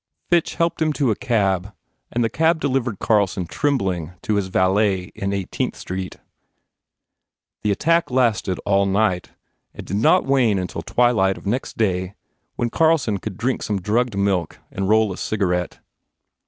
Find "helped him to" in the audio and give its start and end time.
0.55-1.11